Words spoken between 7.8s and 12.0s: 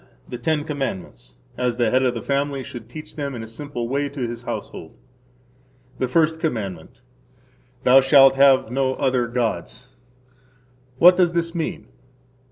Thou shalt have no other gods. What does this mean?